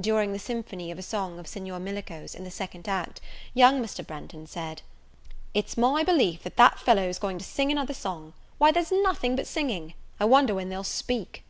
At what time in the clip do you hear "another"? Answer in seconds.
7.72-7.92